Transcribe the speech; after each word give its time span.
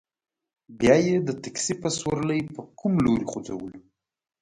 بیا 0.79 0.95
یې 1.07 1.15
د 1.27 1.29
تکسي 1.43 1.73
په 1.81 1.89
سورلۍ 1.99 2.41
په 2.55 2.61
کوم 2.79 2.93
لوري 3.05 3.25
ځوځولو. 3.31 3.79